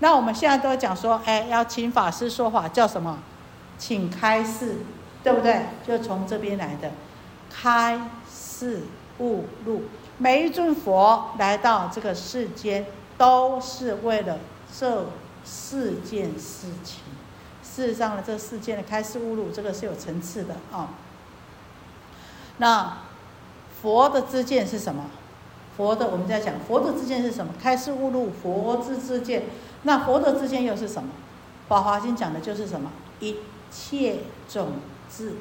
[0.00, 3.18] 那我们现在都讲说，哎，要请法师说法，叫什么？
[3.78, 4.76] 请开示，
[5.24, 5.62] 对不对？
[5.86, 6.90] 就从这边来的。
[7.50, 7.98] 开
[8.30, 8.82] 示
[9.20, 9.84] 悟入。
[10.18, 12.84] 每一尊佛来到这个世间，
[13.16, 14.38] 都是为了
[14.78, 15.06] 这
[15.44, 17.00] 四件事情。
[17.62, 20.90] 事实上呢，这四件的开示悟入，这个是有层次的啊。
[22.58, 22.98] 那
[23.82, 25.04] 佛的知见是什么？
[25.76, 27.52] 佛的我们在讲佛的知见是什么？
[27.60, 29.44] 开示悟入，佛之知见。
[29.82, 31.10] 那佛的知见又是什么？
[31.68, 32.90] 《宝华经》讲的就是什么？
[33.20, 33.36] 一
[33.70, 34.72] 切种
[35.10, 35.34] 智，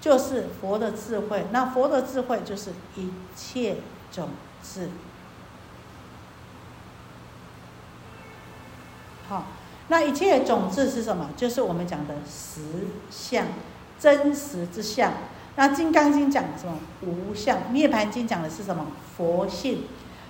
[0.00, 1.46] 就是佛的智慧。
[1.50, 3.76] 那佛的智慧就是一切
[4.10, 4.30] 种
[4.62, 4.88] 智。
[9.28, 9.44] 好，
[9.88, 11.30] 那一切种智是什么？
[11.36, 12.62] 就是我们讲的实
[13.10, 13.46] 相。
[13.98, 15.12] 真实之相，
[15.56, 16.78] 那《金刚经》讲什么？
[17.02, 17.56] 无相。
[17.72, 18.86] 《涅盘经》讲的是什么？
[19.16, 19.84] 佛性。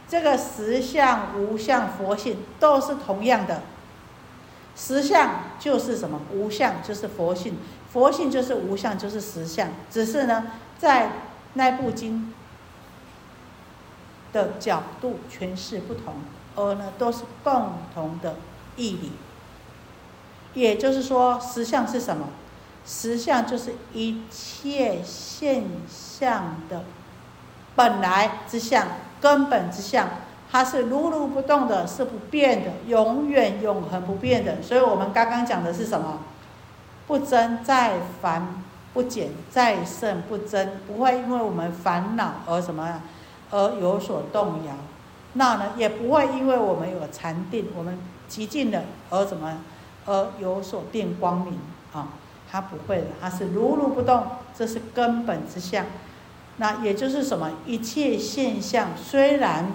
[0.09, 3.62] 这个实相、无相、佛性都是同样的。
[4.76, 6.20] 实相就是什么？
[6.33, 7.57] 无相就是佛性，
[7.92, 9.70] 佛性就是无相，就是实相。
[9.90, 11.11] 只是呢，在
[11.55, 12.33] 那部经
[14.33, 16.14] 的角度诠释不同，
[16.55, 18.37] 而呢，都是共同的
[18.76, 19.12] 义理。
[20.55, 22.29] 也就是说，实相是什么？
[22.87, 26.85] 实相就是一切现象的
[27.75, 28.87] 本来之相、
[29.20, 30.09] 根本之相，
[30.51, 34.62] 它是如如不动的，是不变的，永远永恒不变的。
[34.62, 36.20] 所以我们刚刚讲的是什么？
[37.09, 38.62] 不增再烦，
[38.94, 43.03] 不减再胜不增，不会因为我们烦恼而什么
[43.51, 44.75] 而有所动摇。
[45.35, 49.59] 那呢，也不会因为我们有禅定，我们极尽了而怎么
[50.07, 51.59] 而有所变光明
[51.92, 52.09] 啊。
[52.57, 54.25] 它不会的，它是如如不动，
[54.57, 55.85] 这是根本之相。
[56.57, 57.51] 那也就是什么？
[57.66, 59.73] 一切现象虽然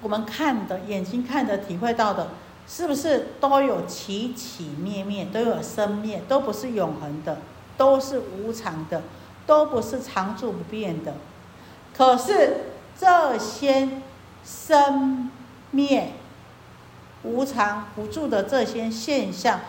[0.00, 2.28] 我们看的眼睛看的、体会到的，
[2.66, 7.36] 是不是都有起起灭灭，都有生灭，都不是永恒的，
[7.76, 9.02] 都是无常的，
[9.44, 11.12] 都不是常住不变的。
[11.94, 12.60] 可是
[12.98, 14.00] 这些
[14.42, 15.30] 生
[15.70, 16.12] 灭、
[17.24, 19.60] 无常不住的这些现象。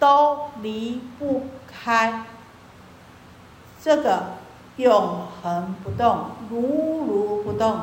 [0.00, 2.24] 都离不开
[3.80, 4.38] 这个
[4.76, 7.82] 永恒不动、如如不动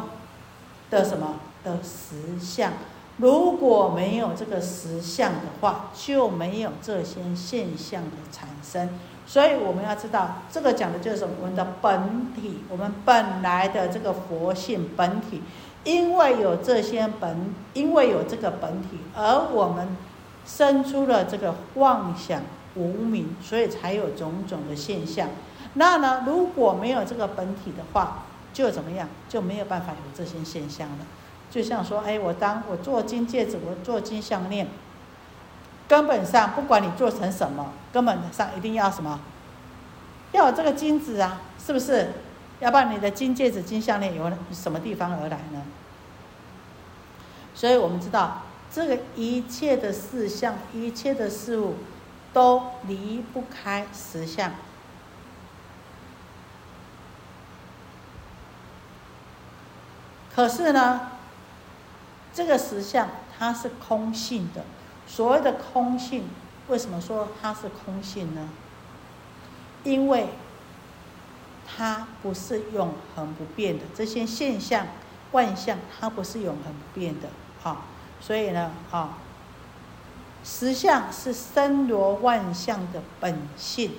[0.90, 2.74] 的什么的实相。
[3.18, 8.90] 如果没有这个实相的话，就没有这些现象的产生。
[9.26, 15.44] 所以我们要知道，这个讲的就是我们的本体，我们本来的这个佛性本体，
[15.84, 19.96] 因为有这些本，因为有这个本体，而我们。
[20.48, 22.42] 生出了这个妄想
[22.76, 25.30] 无明，所以才有种种的现象。
[25.74, 29.08] 那呢，如果没有这个本体的话，就怎么样？
[29.28, 31.06] 就没有办法有这些现象了。
[31.52, 34.68] 就像说，哎，我当我做金戒指，我做金项链，
[35.88, 39.20] 根本上不管你做成什么，根本上一定要什么，
[40.32, 42.14] 要有这个金子啊，是不是？
[42.60, 45.62] 要不然你的金戒指、金项链由什么地方而来呢？
[47.54, 48.44] 所以我们知道。
[48.74, 51.76] 这个一切的事项，一切的事物，
[52.32, 54.52] 都离不开实相。
[60.36, 61.14] 可是呢，
[62.34, 64.64] 这个实相它是空性的。
[65.08, 66.26] 所谓的空性，
[66.68, 68.50] 为什么说它是空性呢？
[69.84, 70.28] 因为
[71.66, 73.86] 它不是永恒不变的。
[73.96, 74.86] 这些现象、
[75.32, 77.30] 万象，它不是永恒不变的。
[77.64, 77.86] 好。
[78.20, 79.18] 所以呢，啊，
[80.44, 83.92] 实相是森罗万象的本性，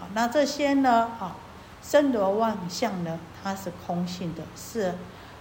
[0.00, 1.36] 啊，那这些呢，啊，
[1.80, 4.94] 森罗万象呢，它是空性的，是，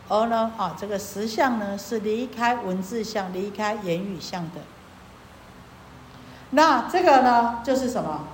[0.08, 4.62] 而呢，啊，这个实相呢，是离开文字相、离开言语相的。
[6.52, 8.28] 那这个呢，就是什么？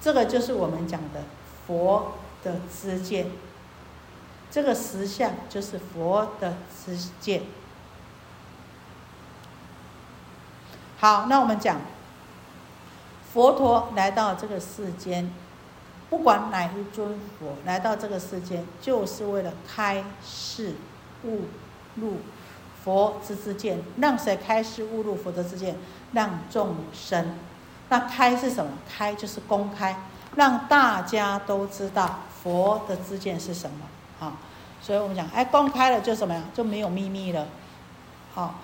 [0.00, 1.22] 这个就是我们讲的
[1.66, 3.26] 佛的知见。
[4.50, 7.42] 这个实相就是佛的知见。
[11.00, 11.76] 好，那我们讲，
[13.32, 15.32] 佛陀来到这个世间，
[16.10, 20.74] 不管哪一尊佛来到这个世间，就是为了开示
[21.22, 21.42] 悟
[21.94, 22.16] 入
[22.82, 25.76] 佛之之见，让谁开示悟入佛的之见？
[26.14, 27.32] 让众生。
[27.90, 28.72] 那开是什么？
[28.88, 30.02] 开就是公开，
[30.34, 34.36] 让大家都知道佛的之见是什么啊。
[34.82, 36.42] 所以我们讲，哎，公开了就什么呀？
[36.52, 37.46] 就没有秘密了，
[38.34, 38.56] 好。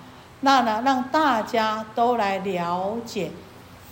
[0.45, 3.31] 那呢，让大家都来了解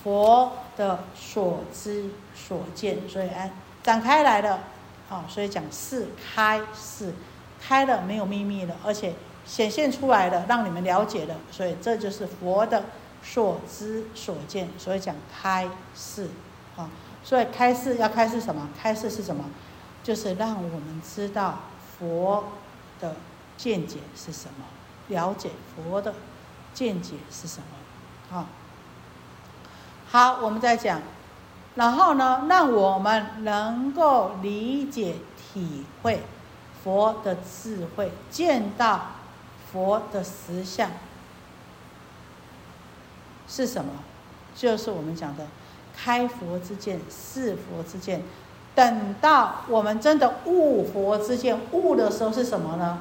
[0.05, 3.51] 佛的所知所见，所以哎，
[3.83, 4.61] 展开来了，
[5.09, 7.15] 啊，所以讲是开是
[7.59, 9.15] 开了，没有秘密了，而且
[9.47, 12.85] 显现出来了，让你们了解了，所以这就是佛的
[13.23, 16.29] 所知所见，所以讲开示，
[16.77, 16.91] 啊，
[17.25, 18.69] 所以开示要开是什么？
[18.79, 19.47] 开示是什么？
[20.03, 21.61] 就是让我们知道
[21.99, 22.45] 佛
[23.01, 23.17] 的
[23.57, 24.67] 见解是什么，
[25.09, 26.13] 了解佛的
[26.75, 28.37] 见解是什么。
[28.37, 28.47] 啊，
[30.11, 31.01] 好，我们再讲，
[31.75, 36.23] 然后呢，让我们能够理解、体会
[36.83, 39.13] 佛的智慧，见到
[39.71, 40.91] 佛的实相
[43.47, 43.93] 是什么？
[44.55, 45.47] 就是我们讲的
[45.97, 48.23] 开佛之见、是佛之见。
[48.75, 52.99] 等到我们真的悟佛之见，悟的时候是什么呢？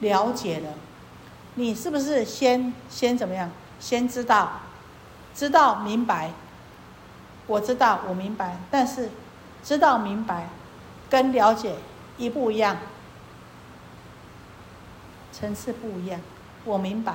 [0.00, 0.70] 了解了，
[1.54, 3.50] 你是不是先先怎么样？
[3.80, 4.60] 先知道，
[5.34, 6.30] 知道明白。
[7.46, 9.10] 我知道，我明白，但是
[9.62, 10.48] 知道明白
[11.10, 11.74] 跟了解
[12.16, 12.78] 一不一样，
[15.30, 16.18] 层次不一样。
[16.64, 17.14] 我明白，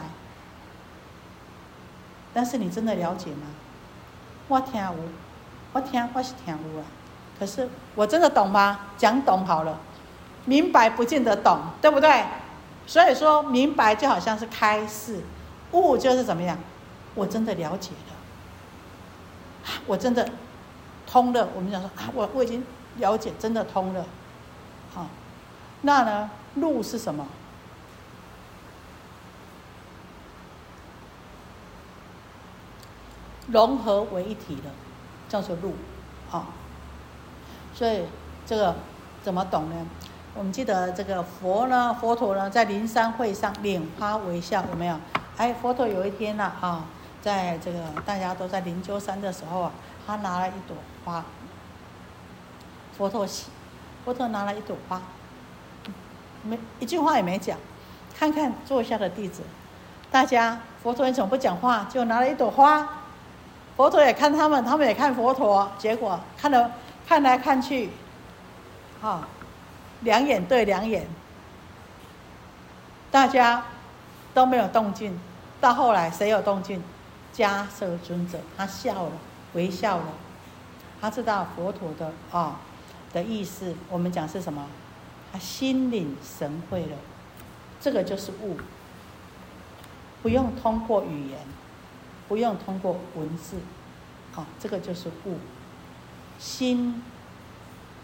[2.34, 3.48] 但是你真的了解吗？
[4.48, 5.10] 我听无。
[5.74, 6.86] 我听，我是听有啊，
[7.40, 8.80] 可是我真的懂吗？
[8.98, 9.80] 讲懂好了，
[10.46, 12.24] 明白不见得懂，对不对？
[12.90, 15.22] 所以说明白就好像是开示，
[15.74, 16.58] 悟就是怎么样？
[17.14, 20.28] 我真的了解了，我真的
[21.06, 21.48] 通了。
[21.54, 22.66] 我们讲说啊，我我已经
[22.98, 24.04] 了解，真的通了。
[24.92, 25.06] 好，
[25.82, 26.32] 那呢？
[26.56, 27.28] 路是什么？
[33.50, 34.72] 融合为一体了。
[35.30, 35.76] 叫做路，
[36.28, 36.48] 好，
[37.76, 38.02] 所以
[38.48, 38.74] 这个
[39.22, 39.86] 怎么懂呢？
[40.36, 44.96] 我们记得这个佛呢，佛陀呢，在灵山会上拈花微笑，有没有？
[45.38, 46.86] 哎，佛陀有一天呢，啊，
[47.22, 49.72] 在这个大家都在灵鹫山的时候啊，
[50.06, 51.24] 他拿了一朵花，
[52.98, 53.28] 佛陀，
[54.06, 55.02] 佛陀拿了一朵花，
[56.44, 57.58] 没一句话也没讲，
[58.18, 59.42] 看看坐下的弟子，
[60.12, 61.88] 大家佛陀你怎么不讲话？
[61.90, 62.88] 就拿了一朵花。
[63.76, 66.72] 佛陀也看他们，他们也看佛陀，结果看了
[67.08, 67.90] 看来看去，
[69.02, 69.26] 啊，
[70.02, 71.08] 两眼对两眼，
[73.12, 73.66] 大家
[74.34, 75.20] 都没有动静。
[75.60, 76.82] 到后来谁有动静？
[77.34, 79.12] 迦摄尊者他笑了，
[79.54, 80.14] 微笑了，
[81.00, 82.60] 他知道佛陀的啊
[83.14, 83.76] 的意思。
[83.90, 84.66] 我们讲是什么？
[85.32, 86.98] 他心领神会了，
[87.80, 88.58] 这个就是悟，
[90.22, 91.40] 不用通过语言。
[92.28, 93.58] 不用通过文字，
[94.32, 95.40] 好，这个就是悟。
[96.38, 97.02] 心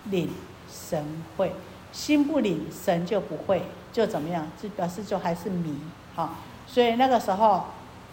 [0.05, 0.31] 领
[0.67, 1.05] 神
[1.37, 1.53] 会，
[1.95, 4.45] 心不领神就不会，就怎么样？
[4.61, 5.73] 就表示就还是迷，
[6.13, 6.35] 好。
[6.67, 7.63] 所以那个时候，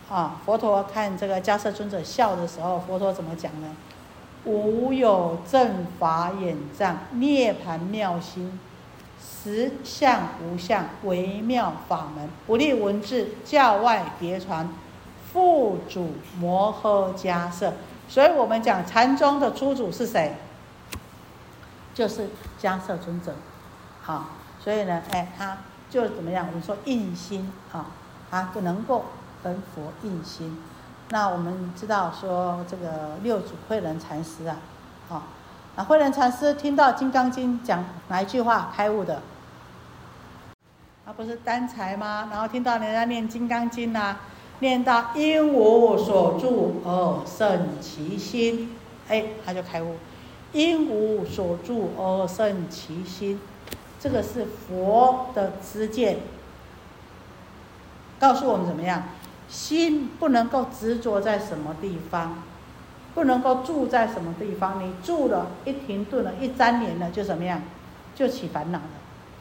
[0.09, 3.75] 啊，佛陀看这个迦摄尊者笑的时候，佛陀怎么讲呢？
[4.45, 8.61] 无有正法眼障，涅盘妙心，
[9.21, 14.69] 实相无相，微妙法门，不立文字，教外别传。
[15.33, 17.73] 父祖摩诃迦摄，
[18.07, 20.37] 所以我们讲禅宗的初祖是谁？
[21.95, 22.29] 就是
[22.61, 23.35] 迦摄尊者。
[24.03, 24.27] 好，
[24.59, 26.47] 所以呢，哎，他就怎么样？
[26.49, 27.87] 我们说印心啊，
[28.31, 29.05] 他就能够
[29.43, 30.61] 跟佛印心。
[31.11, 34.57] 那我们知道说这个六祖慧能禅师啊，
[35.09, 35.23] 好，
[35.77, 39.23] 那慧能禅师听到《金刚经》讲哪一句话开悟的？
[41.05, 42.29] 他不是单才吗？
[42.31, 44.17] 然后听到人家念《金刚经》呐。
[44.61, 48.77] 念到因无所住而生其心，
[49.09, 49.97] 哎，他就开悟。
[50.53, 53.41] 因无所住而生其心，
[54.03, 56.19] 这个是佛的知见，
[58.19, 59.05] 告诉我们怎么样？
[59.49, 62.43] 心不能够执着在什么地方，
[63.15, 64.85] 不能够住在什么地方。
[64.85, 67.63] 你住了一停顿了，一粘连了，就怎么样？
[68.17, 68.85] 就起烦恼了。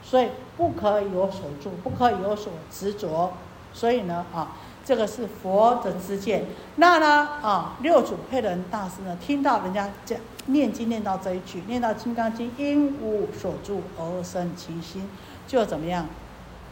[0.04, 3.34] 所以不可以有所住，不可以有所执着。
[3.74, 4.58] 所以呢，啊。
[4.84, 6.43] 这个是佛的知见，
[6.78, 15.08] 那呢啊，六祖慧能大师呢，听到人家讲念经念到这一句，念到《金刚经》，因无所住而生其心，
[15.47, 16.08] 就怎么样，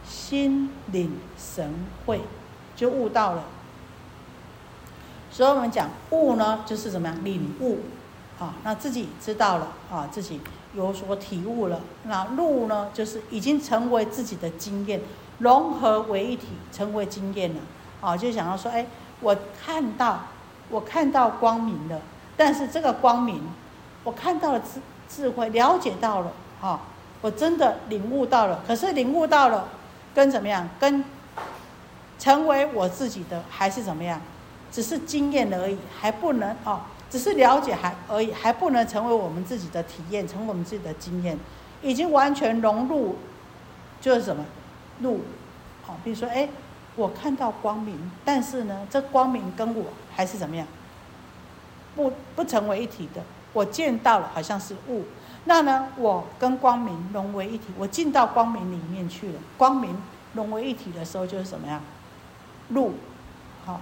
[0.04, 1.72] 心领神
[2.04, 2.20] 会，
[2.74, 3.44] 就悟到了。
[5.30, 7.78] 所以我们讲悟呢，就是怎么样领悟，
[8.38, 10.40] 啊，那自己知道了啊，自己
[10.74, 11.80] 有所体悟了。
[12.04, 15.00] 那路呢，就是已经成为自己的经验，
[15.38, 17.60] 融合为一体，成为经验了。
[18.00, 18.86] 啊，就想要说，哎，
[19.20, 20.24] 我看到，
[20.68, 22.00] 我看到光明了，
[22.36, 23.40] 但是这个光明，
[24.04, 26.80] 我看到了智智慧，了解到了，哈，
[27.20, 28.62] 我真的领悟到了。
[28.66, 29.68] 可是领悟到了，
[30.14, 30.68] 跟怎么样？
[30.78, 31.04] 跟
[32.18, 34.20] 成为我自己的还是怎么样？
[34.70, 36.80] 只是经验而已，还不能哦，
[37.10, 41.38] 只是了解还而已，还不能成为我们自己的体验，成为我们自己的经验，
[41.82, 43.16] 已经完全融入，
[44.00, 44.44] 就是什么
[45.00, 45.20] 入，
[45.82, 46.48] 好，比如说，哎。
[46.96, 49.84] 我看到光明，但是呢，这光明跟我
[50.14, 50.66] 还是怎么样？
[51.94, 53.22] 不不成为一体的。
[53.52, 55.04] 我见到了，好像是雾。
[55.44, 59.40] 那呢，我跟光明融为一体，我进到光明里面去了。
[59.56, 59.96] 光明
[60.34, 61.80] 融为一体的时候，就是什么呀？
[62.68, 62.94] 路，
[63.64, 63.80] 好。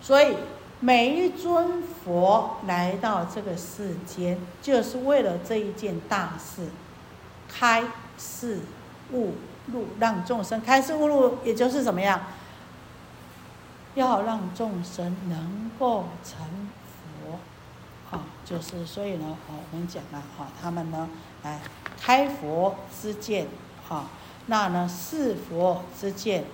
[0.00, 0.36] 所以
[0.80, 6.68] 每一尊佛来到这个世间，就是为了这一件大事，
[7.48, 7.84] 开
[8.18, 8.60] 示
[9.12, 9.34] 悟
[9.72, 12.20] 路，让众生开示悟路，也就是怎么样？
[13.94, 16.61] 要让众生能够成，
[18.44, 21.08] 就是所以呢，啊，我们讲了，啊，他们呢，
[21.42, 21.60] 哎
[22.00, 23.46] 开佛之见，
[23.88, 24.06] 哈，
[24.46, 26.44] 那呢是佛之见，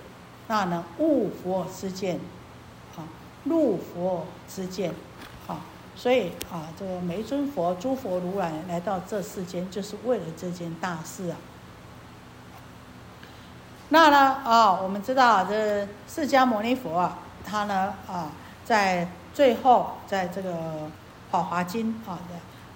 [0.47, 2.19] 那呢悟佛之见，
[2.95, 3.03] 啊，
[3.43, 4.93] 入佛之见，
[5.47, 5.61] 啊，
[5.95, 11.37] 所以啊，这个每尊佛、诸佛如来来到这世间，就是为了这件大事啊。
[13.89, 17.19] 那呢，啊，我们知道这释迦牟尼佛啊。
[17.43, 18.31] 他呢啊，
[18.63, 20.51] 在最后，在这个
[21.31, 22.17] 《法华经》啊，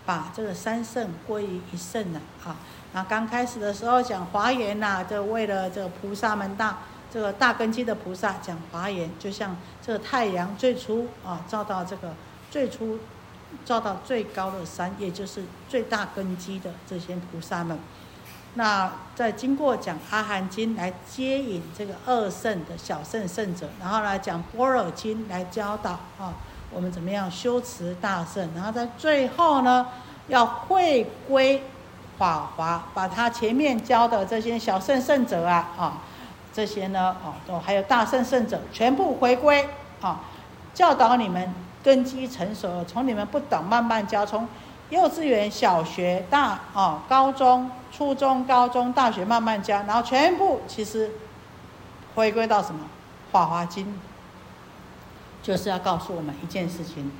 [0.05, 2.55] 把这个三圣归于一圣了啊。
[2.93, 6.77] 那刚开始的时候讲华严呐，就为了这个菩萨们大
[7.11, 12.13] 这个大根基的菩萨讲华严，就像这个太阳最初啊照到这个
[12.51, 12.99] 最初
[13.65, 17.79] 照到最高的山，也就是最大根基的这些菩萨们。
[18.55, 26.33] 那再经过讲《阿含经》来接引这个二圣的小圣圣者，然后来讲《般若经》来教导啊，
[26.75, 29.87] 我们怎么样修持大圣，然后在最后呢，
[30.27, 31.63] 要回归
[32.17, 35.93] 法华，把他前面教的这些小圣圣者啊啊，
[36.53, 39.67] 这些呢啊都还有大圣圣者全部回归
[40.01, 40.19] 啊，
[40.73, 41.53] 教导你们
[41.83, 44.47] 根基成熟，从你们不懂慢慢教，从
[44.89, 47.69] 幼稚园、小学、大啊高中。
[47.95, 51.11] 初中、高中、大学慢慢教，然后全部其实
[52.15, 52.81] 回归到什么？
[53.31, 53.85] 《法华经》
[55.43, 57.11] 就是要告诉我们一件事情：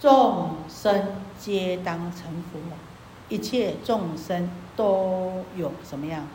[0.00, 2.58] 众生皆当成佛，
[3.28, 6.26] 一切众生都有什么样？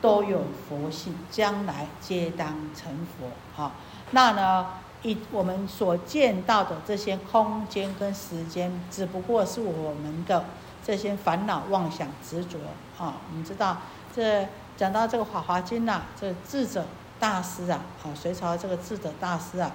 [0.00, 3.28] 都有佛性，将来皆当成佛。
[3.54, 3.70] 好，
[4.10, 4.66] 那呢？
[5.02, 10.44] 一我们所见到的这些空间跟时间，只不过是我们的。
[10.86, 12.58] 这些烦恼、妄想、执着
[12.98, 13.78] 啊，我们知道，
[14.14, 14.46] 这
[14.76, 16.84] 讲到这个《法华经》呐，这智者
[17.18, 19.72] 大师啊，啊，隋朝这个智者大师啊，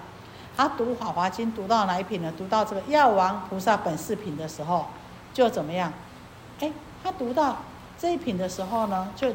[0.59, 2.33] 他读《法华经》读到哪一品呢？
[2.37, 4.87] 读到这个药王菩萨本事品的时候，
[5.33, 5.93] 就怎么样？
[6.59, 6.69] 哎，
[7.01, 7.59] 他读到
[7.97, 9.31] 这一品的时候呢，就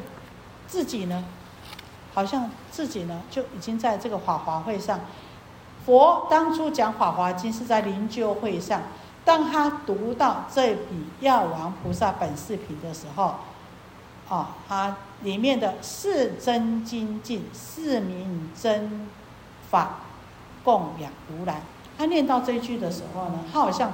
[0.67, 1.25] 自己呢，
[2.13, 4.99] 好像自己呢，就已经在这个法华会上，
[5.83, 8.83] 佛当初讲《法华经》是在灵鹫会上。
[9.23, 13.33] 当他读到这笔药王菩萨本事品的时候，
[14.29, 19.07] 啊，他里面的四真精进、四名真
[19.71, 20.01] 法
[20.65, 21.61] 供养如来，
[21.97, 23.93] 他念到这句的时候呢，他好像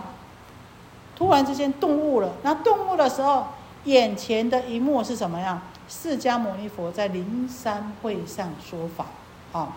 [1.16, 2.32] 突然之间顿悟了。
[2.42, 3.50] 那顿悟的时候，
[3.84, 5.62] 眼前的一幕是什么样？
[5.88, 9.06] 释迦牟尼佛在灵山会上说法，
[9.52, 9.76] 啊。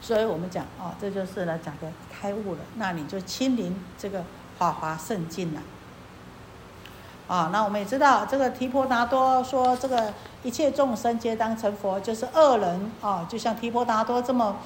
[0.00, 4.22] 所以我们讲哦，这就是呢讲的开悟了，那你就亲临这个
[4.58, 5.62] 法华圣境了。
[7.26, 10.12] 啊，那我们也知道这个提婆达多说，这个
[10.42, 14.56] 一切众生皆当成佛，就是恶人啊，就像提婆达多这么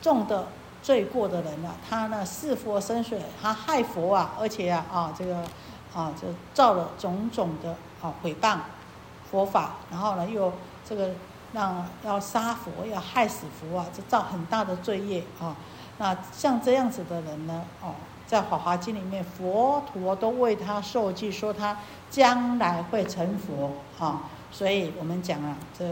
[0.00, 0.48] 重的
[0.82, 5.36] 罪过的人了，他呢是佛生水，他害佛啊，而且啊啊这个
[5.94, 8.58] 啊就造了种种的啊毁谤
[9.30, 10.52] 佛法，然后呢又
[10.88, 11.10] 这个。
[11.52, 15.56] 让要杀佛，要害死佛啊，这造很大的罪业啊。
[15.98, 17.92] 那像这样子的人呢，哦，
[18.24, 21.76] 在《法华经》里面，佛陀都为他受记，说他
[22.08, 24.22] 将来会成佛啊。
[24.52, 25.84] 所以我们讲啊，这《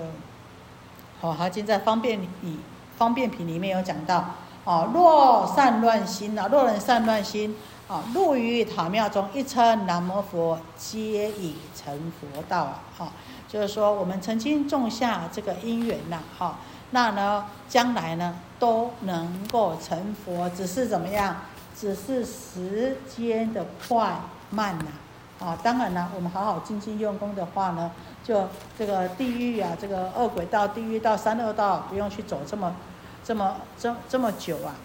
[1.21, 2.61] 法华经》在方便你
[2.99, 4.25] 方便品里面有讲到，
[4.65, 13.09] 哦，若善乱心啊，若人善乱心啊，入于塔庙中，一称南无佛，皆已成佛道啊，哈。
[13.49, 16.59] 就是说，我们曾经种下这个因缘呐，哈，
[16.91, 21.37] 那呢，将来呢都能够成佛，只是怎么样？
[21.75, 24.21] 只是时间的快
[24.51, 27.91] 慢呐，啊，当然了，我们好好精进用功的话呢，
[28.29, 28.47] 就
[28.79, 32.77] 这个地狱啊，这个恶鬼道、地狱道、三恶道，不用去走这么、
[33.25, 34.77] 这么、这这么久啊。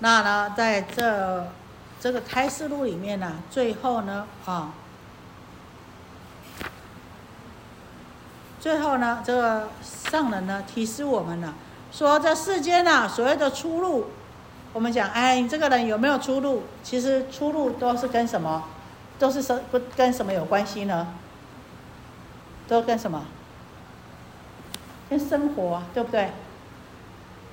[0.00, 1.46] 那呢，在这
[2.00, 4.72] 这个开示录里面呢，最后呢，啊。
[8.58, 11.54] 最后呢，这个上人呢提示我们了，
[11.92, 14.06] 说这世间呢，所谓的出路，
[14.72, 16.64] 我们讲，哎，你这个人有没有出路？
[16.82, 18.64] 其实出路都是跟什么，
[19.20, 21.06] 都是生不跟什么有关系呢？
[22.68, 23.24] 都跟什么？
[25.08, 26.30] 跟生活，对不对？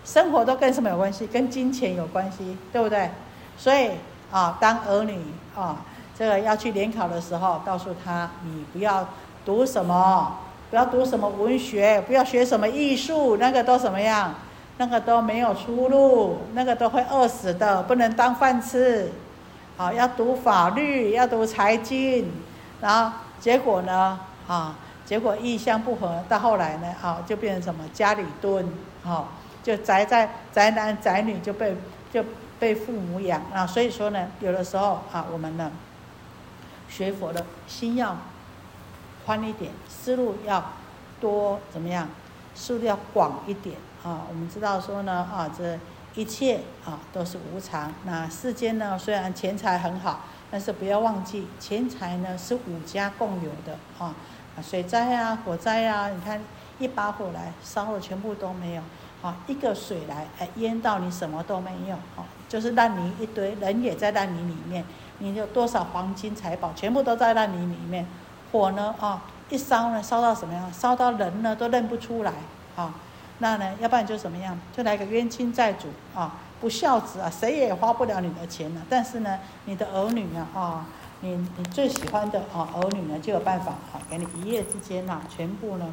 [0.04, 1.28] 生活都跟什么有关系？
[1.28, 3.10] 跟金钱有关系，对不对？
[3.58, 3.92] 所以
[4.32, 5.20] 啊，当儿女
[5.56, 5.78] 啊，
[6.18, 9.08] 这个要去联考的时候，告诉他，你不要
[9.46, 10.38] 读什么，
[10.70, 14.34] 不要读什么文学，不要学什么艺术，那个都什么样？
[14.78, 19.12] 那个都没有出路，那个都会饿死的，不能当饭吃。
[19.78, 22.32] 好，要读法律，要读财经，
[22.82, 24.20] 然后结果呢？
[24.48, 26.96] 啊，结果意向不合，到后来呢？
[27.02, 28.66] 啊，就变成什么家里蹲，
[29.04, 29.30] 好，
[29.62, 31.76] 就宅在宅男宅女就被
[32.12, 32.24] 就
[32.60, 33.68] 被父母养啊。
[33.68, 35.72] 所以说呢，有的时候啊，我们呢
[36.88, 38.18] 学佛的心要
[39.26, 40.72] 宽一点，思路要
[41.20, 42.08] 多怎么样？
[42.56, 43.76] 思路要广一点。
[44.04, 45.80] 啊，我们知道说呢，啊，这
[46.14, 47.94] 一切啊都是无常。
[48.06, 54.14] 那世间呢，虽然钱财很好，但是不要忘记，钱财呢是五家共有的啊。
[54.62, 56.40] 水灾啊，火灾啊，你看
[56.80, 58.82] 一把火来烧了，全部都没有。
[59.22, 61.96] 啊，一个水来，哎，淹到你什么都没有。
[61.96, 64.84] 啊，就是烂泥一堆，人也在烂泥里面。
[65.20, 68.06] 你有多少黄金财宝，全部都在烂泥里面。
[68.52, 70.72] 火呢，啊，一烧呢，烧到什么样？
[70.74, 72.34] 烧到人呢都认不出来。
[72.76, 72.94] 啊。
[73.40, 73.74] 那呢？
[73.80, 74.58] 要不然就怎么样？
[74.72, 78.82] 就来个冤亲债主啊，不孝子啊，谁也花不了你的钱了。
[78.88, 80.86] 但是呢，你的儿女呢啊，
[81.24, 85.88] 你你最喜欢的啊儿女呢，就有办法啊，给你一夜之间呐，全部呢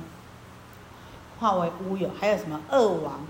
[1.39, 2.11] 化为乌有。
[2.21, 3.21] 还有什么恶王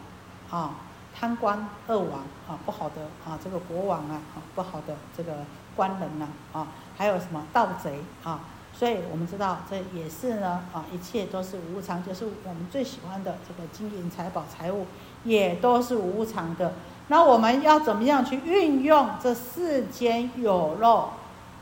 [0.50, 0.76] 啊，
[1.14, 5.44] 贪官恶王啊，不好的啊，这个国王啊，啊不好的这个
[5.76, 8.40] 官人呐啊，还有什么盗贼啊？
[8.72, 14.86] 所以我们知道，这也是呢啊，一切都是无常，就是我们最喜欢的这个金银财宝财物，
[15.24, 16.72] 也都是无常的。
[17.08, 21.10] 那我们要怎么样去运用这世间有肉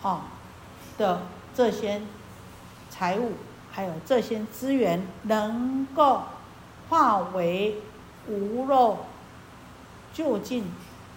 [0.02, 0.22] 啊
[0.96, 1.22] 的
[1.54, 2.00] 这些
[2.90, 3.32] 财物，
[3.70, 6.22] 还有这些资源，能够
[6.88, 7.80] 化为
[8.28, 8.98] 无肉
[10.12, 10.64] 就近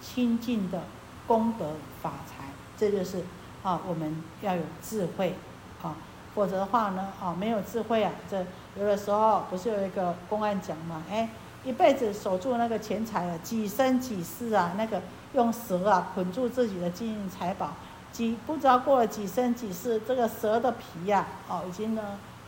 [0.00, 0.82] 清净的
[1.26, 1.72] 功德
[2.02, 2.44] 法财？
[2.76, 3.24] 这就是
[3.62, 5.34] 啊，我们要有智慧。
[5.82, 5.96] 啊，
[6.34, 8.46] 否则的话呢，啊，没有智慧啊，这
[8.78, 11.28] 有的时候不是有一个公案讲嘛，哎，
[11.64, 15.02] 一辈子守住那个钱财啊，几生几世啊，那个
[15.34, 17.72] 用蛇啊捆住自己的金银财宝，
[18.12, 22.02] 几不知道过了几生几世，这个蛇的皮呀，哦，已经呢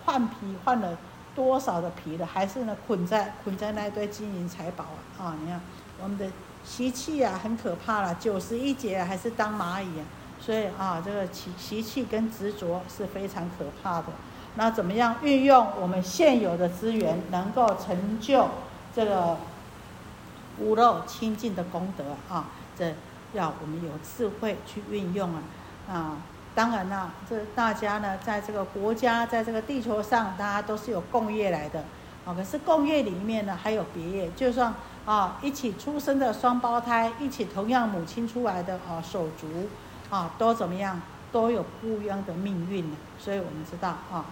[0.05, 0.35] 换皮
[0.65, 0.97] 换了
[1.35, 4.85] 多少的皮了，还是呢捆在捆在那堆金银财宝
[5.19, 5.61] 啊，啊，你看
[6.03, 6.27] 我们的
[6.65, 10.05] 习气啊，很可怕了，九十一劫还是当蚂蚁啊。
[10.41, 14.09] 所以啊，这个习习气跟执着是非常可怕的。
[14.57, 18.49] 那怎么样运用我们现有的资源，能够成就
[18.95, 19.39] 这个
[20.59, 22.51] 无肉清净的功德啊？
[22.77, 22.95] 这
[23.35, 25.43] 要我们有智慧去运用啊！
[25.87, 26.17] 啊，
[26.55, 31.85] 当然啦，这大家呢，在这个国家，在这个地球上，大家都是有共业来的
[32.25, 32.33] 啊。
[32.35, 34.73] 可是共业里面呢，还有别业，就算
[35.05, 39.69] 啊，一起出生的双胞胎，一起同样母亲出来的啊，手足。
[40.11, 41.01] 啊，都怎么样？
[41.33, 42.85] 都有不一样的命运。
[43.19, 44.25] 所以我们知道啊，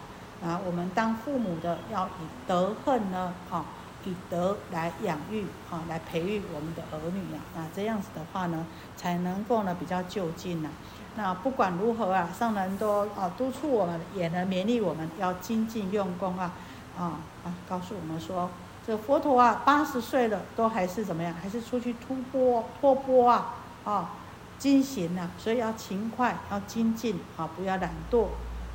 [0.44, 3.64] 啊，我们当父母的要以德恨呢，啊，
[4.04, 7.40] 以德来养育啊，来培育我们的儿女啊。
[7.56, 10.68] 那这样子的话呢，才能够呢比较就近呐。
[11.16, 16.52] 那不管如何啊，上人都啊督促我们，也能勉励我们要精进用功啊，
[16.98, 18.48] 啊啊，告诉我们说，
[18.86, 21.34] 这佛陀啊，八十岁了都还是怎么样？
[21.42, 24.10] 还是出去突波托波啊，啊。
[24.58, 28.28] 精行呐，所以要勤快，要精进啊，不要懒惰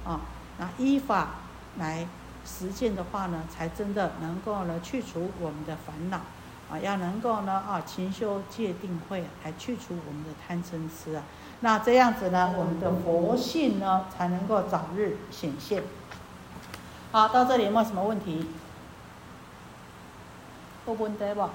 [0.05, 0.19] 啊。
[0.57, 1.30] 那依法
[1.78, 2.05] 来
[2.47, 6.21] 实践的话呢，才真的能够呢去除我们的烦恼
[6.71, 6.79] 啊。
[6.79, 11.23] 要能够呢啊勤修戒定慧，来去除我们的贪嗔痴啊。
[11.59, 15.83] 那这样子呢，我们的佛性呢才能够早日显现。
[17.11, 18.47] 好，到这里有没有什么问题？
[20.85, 21.49] 有问题不？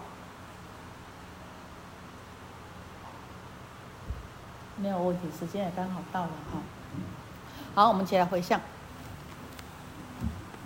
[4.76, 6.58] 没有问题，时间也刚好到了哈。
[7.74, 8.60] 好，我们起来回向，